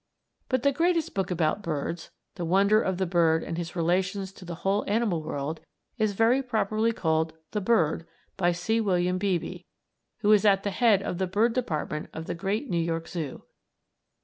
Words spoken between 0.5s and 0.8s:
the